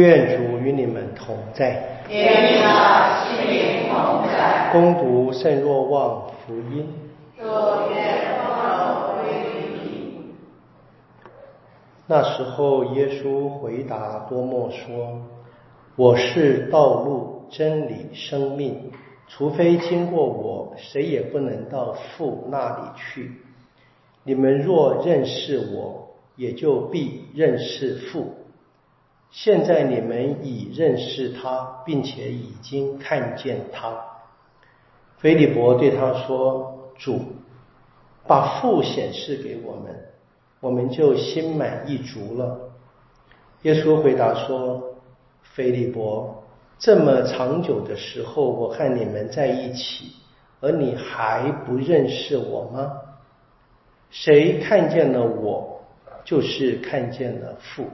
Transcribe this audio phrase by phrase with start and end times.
[0.00, 2.02] 愿主与你们同在。
[2.08, 2.66] 愿你的
[3.26, 4.70] 心灵同在。
[4.72, 6.88] 攻读圣若望福音。
[7.38, 10.22] 作愿光荣归于你。
[12.06, 15.20] 那时候，耶稣回答多默说
[15.96, 18.90] ：“我是道路、真理、生命，
[19.28, 23.32] 除非经过我，谁也不能到父那里去。
[24.24, 28.34] 你们若认识我，也就必认识父。”
[29.30, 33.96] 现在你们已认识他，并且已经看见他。
[35.18, 37.20] 菲利伯对他说：“主，
[38.26, 39.94] 把父显示给我们，
[40.58, 42.58] 我们就心满意足了。”
[43.62, 44.96] 耶稣回答说
[45.54, 46.42] ：“菲利伯，
[46.78, 50.12] 这么长久的时候，我和你们在一起，
[50.60, 52.90] 而你还不认识我吗？
[54.10, 55.82] 谁看见了我，
[56.24, 57.84] 就是看见了父。”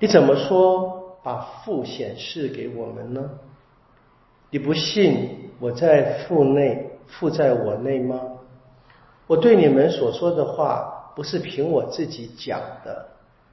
[0.00, 3.30] 你怎么说把父显示给我们呢？
[4.50, 8.18] 你不信我在父内，父在我内吗？
[9.26, 13.06] 我对你们所说的话，不是凭我自己讲的，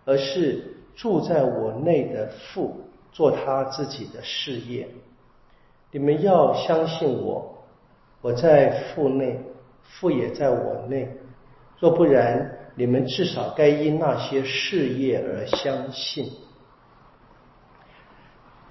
[0.05, 2.79] 而是住在我内的父
[3.11, 4.87] 做他自己的事业。
[5.91, 7.63] 你们要相信我，
[8.21, 9.39] 我在父内，
[9.83, 11.09] 父也在我内。
[11.79, 16.31] 若不然，你们至少该因那些事业而相信。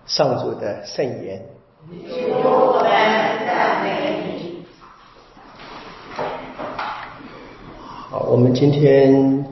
[0.06, 1.44] 上主的圣言。
[1.88, 2.84] 我们
[3.44, 4.64] 赞美你。
[8.08, 9.44] 好，我们今天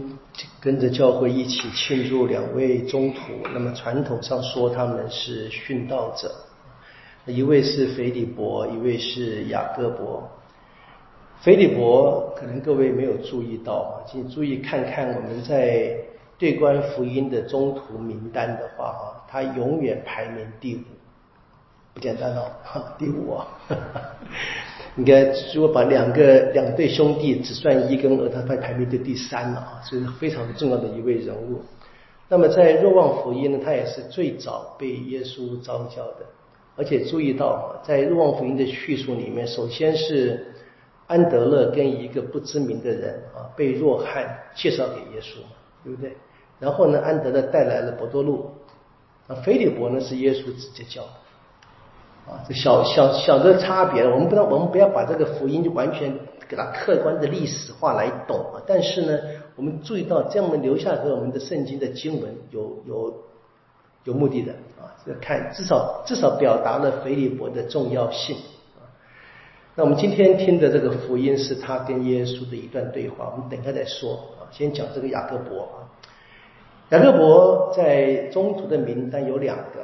[0.61, 3.21] 跟着教会一起庆祝两位宗徒。
[3.53, 6.33] 那么传统上说他们是殉道者，
[7.27, 10.31] 一位是腓利伯，一位是雅各伯。
[11.41, 15.95] 菲利伯可能各位没有注意到啊，请注意看看我们在
[16.39, 20.81] 对观福音的中途名单的话啊，他永远排名第五，
[21.93, 22.51] 不简单哦，
[22.99, 23.47] 第五啊！
[24.97, 31.61] 应该如果把两个两对兄弟只算一跟二，他排排名的第三了啊，所以非常重要的一位人物。
[32.29, 36.25] 那么在若望福音呢，他也是最早被耶稣召教的，
[36.77, 40.47] 而且注意到在若望福音的叙述里面，首先是。
[41.07, 45.37] 安德勒跟一个不知名的人啊，被弱汉介绍给耶稣，
[45.85, 46.17] 对不对？
[46.59, 48.51] 然后呢，安德勒带来了博多禄，
[49.27, 58.63] 啊，菲利伯呢是耶稣直接教的，啊，这小小小的差别，我们不能，我们不要把这个福音就完全给它客观的历史化来懂啊。
[58.67, 59.19] 但是呢，
[59.57, 63.15] 我们注意到这样我们留下给我们的圣经的经文有有
[64.05, 68.37] 有目的的啊，这看至少至少表达了菲利伯的重要性。
[69.77, 74.47] 那我们今天听的这个福音是他跟耶稣的一段对话，我们等下再说啊。
[74.53, 75.83] 先讲这个雅各伯啊，
[76.91, 79.83] 雅各伯在中途的名单有两个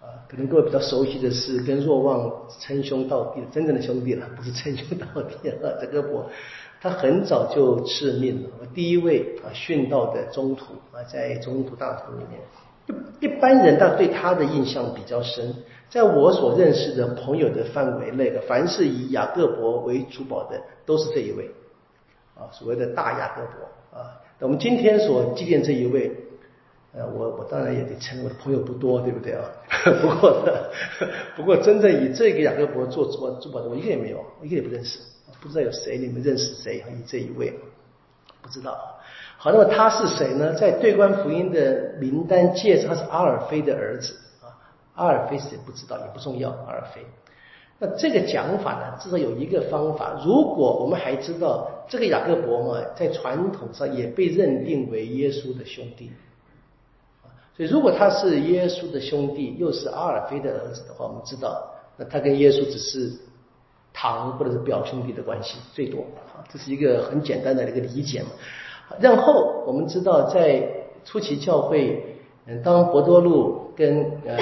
[0.00, 5.78] 啊，可能各位比较熟悉的是跟若望称兄道弟的真正的兄弟了，不是称兄道弟了。
[5.82, 6.24] 雅各伯
[6.80, 12.40] 他很早就致命了，第一位啊殉道的中途啊，在中途大图里面。
[13.20, 15.54] 一一般人，他对他的印象比较深。
[15.90, 21.50] 在我所认识的朋友的范围内，凡是以雅各伯为主保的，都是这一位
[22.36, 24.20] 啊，所谓的大雅各伯啊。
[24.38, 26.14] 那我们今天所纪念这一位，
[26.92, 29.44] 呃，我我当然也得称我的朋友不多，对不对啊？
[30.02, 30.52] 不过呢，
[31.34, 34.98] 不过真正以这个雅各伯做主保主保的，我一个也没有，一个也不认识，
[35.40, 36.84] 不知道有谁，你们认识谁？
[36.90, 37.58] 以这一位，
[38.42, 38.76] 不知道。
[39.38, 40.52] 好，那么他是谁呢？
[40.52, 44.14] 在对观福音的名单介绍，他是阿尔菲的儿子。
[44.98, 47.00] 阿尔菲谁不知道也不重要，阿尔菲。
[47.78, 50.20] 那这个讲法呢，至少有一个方法。
[50.26, 56.10] 如果我们还知道这个雅各伯嘛，在传统上也被认定为耶稣的兄弟
[57.56, 63.12] 所以如果他是耶稣的兄弟，又是阿尔菲的儿子的话，我们知道，那他跟耶稣只是
[63.92, 66.42] 堂或者是表兄弟的关系，最多啊。
[66.50, 68.28] 这是一个很简单的一个理解嘛。
[68.98, 70.68] 然后我们知道，在
[71.04, 72.02] 初期教会，
[72.46, 74.36] 嗯，当博多禄跟呃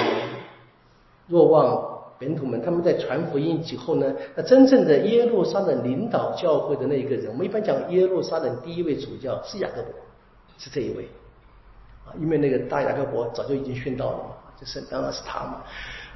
[1.27, 9.91] 若望本土们他们在传福音以后呢，那真正的耶路撒冷领导教会的那一个人，我们一般讲耶路撒冷第一位主教是雅各伯，
[10.57, 11.07] 是这一位
[12.05, 15.61] 啊，因为那个大雅各伯早就已经殉道了嘛，就是当然是他嘛。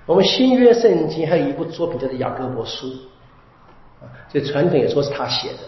[0.07, 2.87] 我们新约圣经还有一部作品叫做雅各伯书
[4.01, 5.59] 啊，所以传统也说是他写的。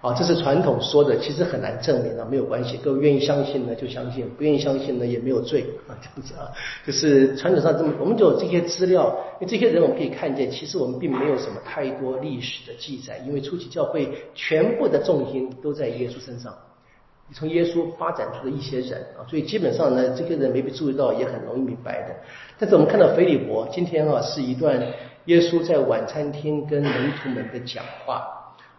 [0.00, 6.46] 啊，这是传统说的，其实很难证明啊，没有关系，各位愿意相信呢就相信，不愿意相信呢也没有罪啊， 这样子啊，
[6.86, 16.54] 就是传统上这么，我们就有这些资料，因为这些人我们可以看见，其实我们并没有什么太多历史的记载，因为初期教会全部的重心都在耶稣身上，
[17.34, 22.14] 从耶稣发展出的一些人啊，所以基本上呢，这个人没被注意到也很容易明白的。
[22.56, 24.80] 但是我们看到腓利伯今天啊，是一段
[25.24, 28.37] 耶稣在晚餐厅跟门徒们的讲话。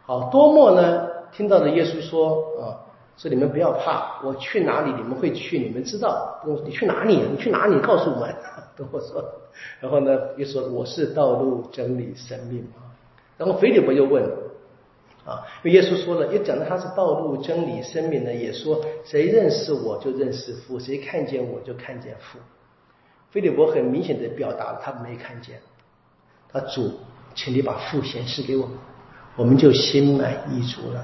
[0.10, 2.82] 好，多默呢听到了耶稣说啊，
[3.16, 6.42] 说你们不要怕，我去哪里你们会去，你们知道。
[6.66, 7.16] 你去哪里？
[7.30, 7.80] 你去哪里？
[7.80, 8.36] 告诉我们。
[8.76, 9.24] 多默说，
[9.80, 12.90] 然后呢，又说我是道路、真理、生命啊。
[13.38, 14.24] 然后腓利伯又问。
[15.28, 22.40] 啊，因为耶稣说了，又讲到他是道路、真理、生命呢，也说谁认识我就认识父，谁看见我就看见父。
[23.30, 25.60] 菲利伯很明显的表达了他没看见，
[26.52, 26.94] 他主，
[27.36, 28.68] 请你把父显示给我，
[29.40, 31.00] 我们就心满意足了。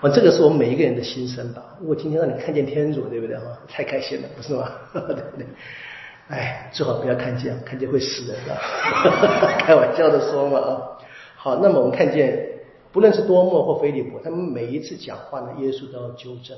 [0.00, 1.62] 啊，这个是我们每一个人的心声吧。
[1.78, 3.36] 如果今天让你看见天主，对不对？
[3.36, 4.66] 哈，太开心了，不是吗？
[4.94, 5.46] 对不对？
[6.28, 8.56] 哎，最好不要看见，看见会死人的。
[9.60, 10.82] 开玩笑的说嘛啊。
[11.36, 12.46] 好，那么我们看见。
[12.92, 16.56] 不论是多默或菲利普，他们每一次讲话呢，耶稣都要纠正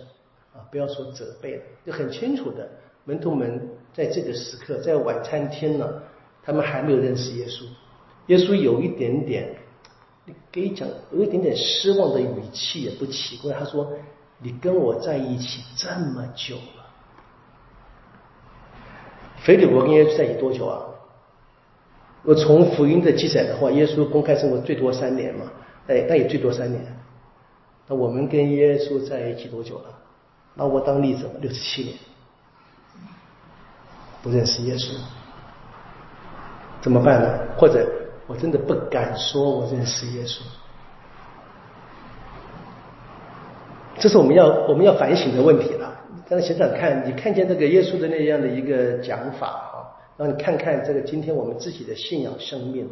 [0.54, 2.68] 啊，不要说责备了，就很清楚的。
[3.04, 3.60] 门徒们
[3.92, 5.88] 在这个时刻，在晚餐厅呢，
[6.44, 7.64] 他们还没有认识耶稣。
[8.28, 9.52] 耶稣有一点点，
[10.28, 13.54] 你可以讲有一点点失望的语气也不奇怪。
[13.54, 13.90] 他说
[14.38, 16.84] ：“你跟我在一起这么久了。”
[19.40, 20.84] 菲利伯跟耶稣在一起多久啊？
[22.24, 25.46] 我从福音的记载的话，耶稣公开生活最多三年嘛。
[25.86, 26.84] 哎，那也最多三年。
[27.86, 29.98] 那我们跟耶稣在一起多久了？
[30.54, 31.96] 那我当例子，六十七年，
[34.22, 34.92] 不认识耶稣，
[36.82, 37.38] 怎么办呢？
[37.56, 37.88] 或者
[38.28, 40.42] 我真的不敢说我认识耶稣，
[43.98, 45.98] 这是我们要我们要反省的问题了。
[46.28, 49.76] 但是想想看，你看见这个耶稣的那样的一个讲法啊，
[50.18, 52.86] 让你看看这个今天我们自己的信仰生命。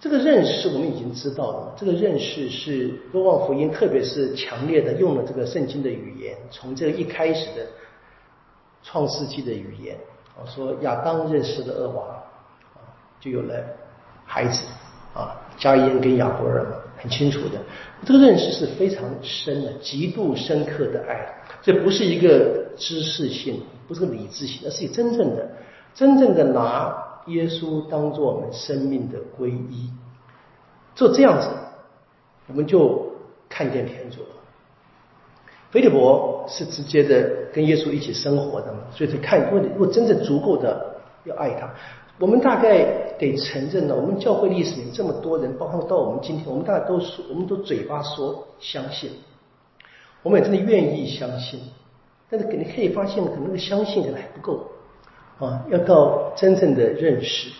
[0.00, 7.66] 这个认识我们已经知道了，这个认识是多望福音，特别是强烈的用了这个圣经的语言，从这个一开始的
[8.84, 9.96] 创世纪的语言，
[10.36, 12.22] 啊，说亚当认识了恶娃，
[13.18, 13.54] 就有了
[14.28, 14.62] 孩子，
[15.12, 16.64] 啊，加因跟亚伯尔，
[16.98, 17.58] 很清楚的，
[18.04, 21.26] 这个认识是非常深的，极度深刻的爱，
[21.62, 25.48] 这不是一个知识性，不是个理智性，而是真正的，
[25.94, 27.04] 真正的拿。
[27.26, 29.90] 耶稣当做我们生命的皈依，
[30.94, 31.50] 就这样子，
[32.46, 33.04] 我们就
[33.50, 34.28] 看见天主了。
[35.70, 41.68] 菲利伯是直接的跟耶稣一起生活的嘛，所以他看，如果如果真正足够的要爱他，
[42.18, 42.84] 我们大概
[43.18, 49.10] 得承认了，我们教会历史里这么多人，包括到我们今天，我们大家都说，我们都嘴巴说相信，
[50.22, 51.60] 我们也真的愿意相信，
[52.28, 54.66] 但是你可以发现，可能那个相信可能还不够。
[55.38, 57.50] 啊，要到真正的认识，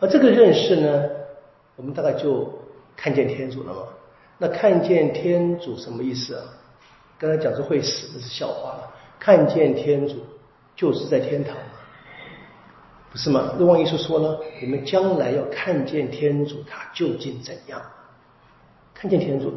[0.00, 1.04] 而这个认识呢，
[1.76, 2.48] 我们大概就
[2.96, 3.82] 看见天主了嘛。
[4.38, 6.42] 那看见天主什么意思啊？
[7.18, 8.90] 刚才讲说会死，那是笑话了。
[9.20, 10.16] 看见天主
[10.74, 11.54] 就是在天堂，
[13.10, 13.54] 不是吗？
[13.58, 17.80] 若望耶稣说呢，我们将来要看见天主，他究竟怎样？
[18.94, 19.52] 看见天主，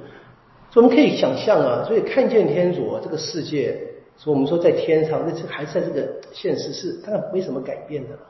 [0.72, 3.80] 所以我们可以想象啊，所以看见天主，这个世界。
[4.16, 8.22] 所以我们说在天上，那这还是在这个现实是当然没什么改变的了。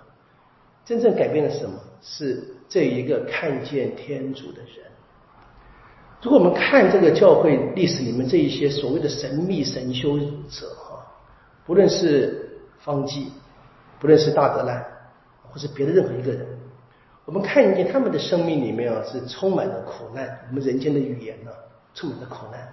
[0.85, 1.77] 真正改变了什么？
[2.01, 4.85] 是这一个看见天主的人。
[6.21, 11.05] 如果我们看这个教会历史里面这一些所谓的神秘神修者哈，
[11.65, 12.49] 不论是
[12.79, 13.31] 方济，
[13.99, 14.85] 不论是大德兰，
[15.53, 16.45] 或是别的任何一个人，
[17.25, 20.27] 我们看见他们的生命里面啊是充满了苦难。
[20.49, 21.51] 我们人间的语言呢，
[21.93, 22.67] 充满了苦难。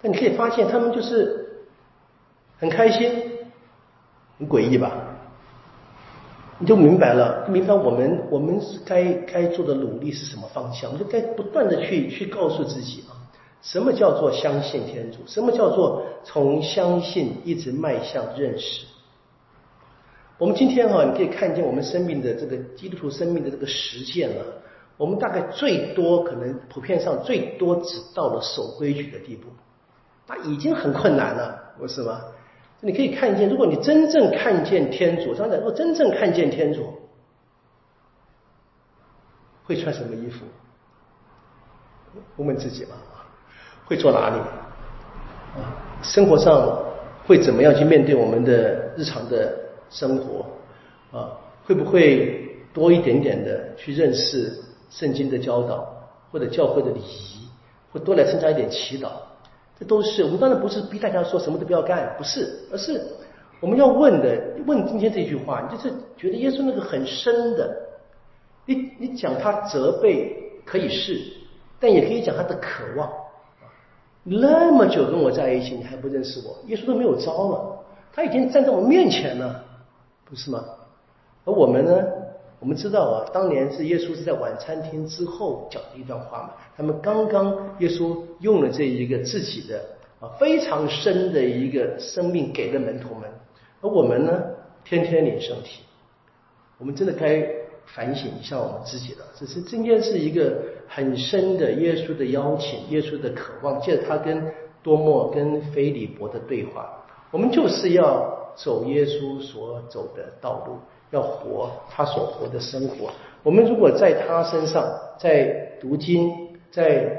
[0.00, 1.44] 但你可以发现，他们就是。
[2.60, 3.08] 很开心，
[4.36, 4.90] 很诡异吧？
[6.58, 10.90] 你就明白了，明白我们我们该该做的努力是什么方向？
[10.90, 13.14] 我们就该不断的去去告诉自己啊，
[13.62, 15.18] 什么叫做相信天主？
[15.24, 18.84] 什么叫做从相信一直迈向认识？
[20.38, 24.44] 我们今天哈，你可以看见我们生命的这个基督徒生命的这个实践了。
[24.96, 29.48] 我们大概最多可能普遍上最多只到了守规矩的地步，
[30.28, 32.20] 那已经很困难了，不是吗？
[32.80, 36.94] 你可以看见，如果你真正看见天主，刚才如果真正看见天主，
[39.64, 40.44] 会穿什么衣服？
[42.36, 42.94] 问问自己吧。
[43.86, 44.36] 会坐哪里？
[45.60, 46.78] 啊，生活上
[47.26, 49.58] 会怎么样去面对我们的日常的
[49.90, 50.46] 生活？
[51.18, 51.32] 啊，
[51.64, 54.52] 会不会多一点点的去认识
[54.90, 55.86] 圣经的教导，
[56.30, 57.48] 或者教会的礼仪，
[57.92, 59.08] 或多来参加一点祈祷？
[59.78, 63.00] 这都是我们当然不是逼大家说什么都不要干，不是，而是
[63.60, 67.74] 我们要问的，问今天这句话，就是觉得耶稣那个很深的，
[68.66, 71.20] 你你讲他责备可以是，
[71.78, 73.08] 但也可以讲他的渴望，
[74.24, 76.58] 那么久跟我在一起，你还不认识我？
[76.66, 77.78] 耶稣都没有招了，
[78.12, 79.64] 他已经站在我面前了，
[80.28, 80.64] 不是吗？
[81.44, 82.04] 而我们呢？
[82.60, 86.50] 我们知道啊，当年是耶稣是在晚餐厅之后讲的一段话嘛。
[86.76, 89.80] 他们刚刚耶稣用了这一个自己的
[90.18, 93.30] 啊非常深的一个生命给了门徒们，
[93.80, 94.42] 而我们呢，
[94.84, 95.84] 天天领圣体，
[96.78, 97.48] 我们真的该
[97.86, 99.24] 反省一下我们自己了。
[99.36, 106.90] 只是今天是一个很深的耶稣的邀请，耶稣的渴望，借着他跟多莫跟菲利伯的对话，
[107.30, 110.76] 我们就是要走耶稣所走的道路。
[111.10, 113.10] 要活他所活的生活。
[113.42, 114.86] 我们如果在他身上，
[115.18, 115.46] 在
[115.80, 116.30] 读经，
[116.70, 117.10] 在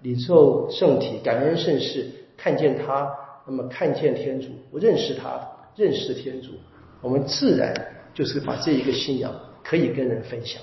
[0.00, 2.06] 领受圣体、感恩圣事，
[2.38, 3.14] 看见他，
[3.46, 5.38] 那么看见天主，我认识他，
[5.76, 6.52] 认识天主，
[7.02, 7.74] 我们自然
[8.14, 9.30] 就是把这一个信仰
[9.62, 10.62] 可以跟人分享。